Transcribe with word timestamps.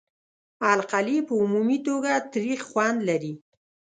القلي 0.73 1.17
په 1.27 1.33
عمومي 1.41 1.77
توګه 1.87 2.11
تریخ 2.33 2.59
خوند 2.69 2.97
لري. 3.09 3.33